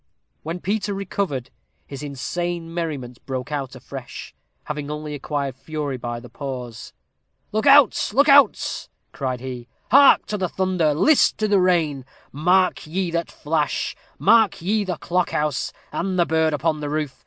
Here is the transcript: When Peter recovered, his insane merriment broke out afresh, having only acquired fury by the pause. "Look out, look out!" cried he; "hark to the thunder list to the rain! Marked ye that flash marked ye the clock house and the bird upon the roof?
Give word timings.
When 0.41 0.59
Peter 0.59 0.95
recovered, 0.95 1.51
his 1.85 2.01
insane 2.01 2.73
merriment 2.73 3.23
broke 3.27 3.51
out 3.51 3.75
afresh, 3.75 4.33
having 4.63 4.89
only 4.89 5.13
acquired 5.13 5.55
fury 5.55 5.97
by 5.97 6.19
the 6.19 6.27
pause. 6.27 6.91
"Look 7.51 7.67
out, 7.67 8.09
look 8.11 8.27
out!" 8.27 8.87
cried 9.11 9.41
he; 9.41 9.67
"hark 9.91 10.25
to 10.25 10.39
the 10.39 10.49
thunder 10.49 10.95
list 10.95 11.37
to 11.37 11.47
the 11.47 11.59
rain! 11.59 12.03
Marked 12.31 12.87
ye 12.87 13.11
that 13.11 13.29
flash 13.29 13.95
marked 14.17 14.59
ye 14.63 14.83
the 14.83 14.97
clock 14.97 15.29
house 15.29 15.71
and 15.91 16.17
the 16.17 16.25
bird 16.25 16.51
upon 16.53 16.79
the 16.79 16.89
roof? 16.89 17.19